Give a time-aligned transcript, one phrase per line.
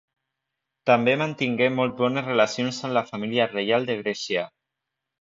[0.89, 4.51] També mantingué molt bones relacions amb la família reial de Grècia.